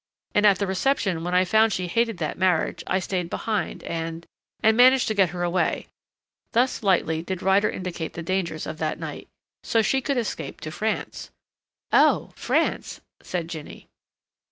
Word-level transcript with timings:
And 0.33 0.47
at 0.47 0.57
the 0.57 0.65
reception 0.65 1.23
when 1.23 1.35
I 1.35 1.45
found 1.45 1.71
she 1.73 1.85
hated 1.85 2.17
that 2.17 2.35
marriage 2.35 2.83
I 2.87 2.97
stayed 2.97 3.29
behind 3.29 3.83
and 3.83 4.25
and 4.63 4.75
managed 4.75 5.07
to 5.09 5.13
get 5.13 5.29
her 5.29 5.43
away," 5.43 5.89
thus 6.53 6.81
lightly 6.81 7.21
did 7.21 7.43
Ryder 7.43 7.69
indicate 7.69 8.13
the 8.13 8.23
dangers 8.23 8.65
of 8.65 8.79
that 8.79 8.97
night! 8.97 9.27
"so 9.63 9.83
she 9.83 10.01
could 10.01 10.17
escape 10.17 10.59
to 10.61 10.71
France." 10.71 11.29
"Oh 11.93 12.31
France!" 12.35 13.01
said 13.21 13.47
Jinny. 13.47 13.89